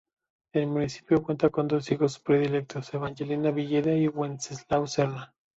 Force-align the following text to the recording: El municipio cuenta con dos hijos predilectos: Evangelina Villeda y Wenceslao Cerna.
El 0.51 0.65
municipio 0.65 1.21
cuenta 1.21 1.49
con 1.51 1.67
dos 1.67 1.91
hijos 1.91 2.17
predilectos: 2.17 2.91
Evangelina 2.91 3.51
Villeda 3.51 3.93
y 3.93 4.07
Wenceslao 4.07 4.87
Cerna. 4.87 5.35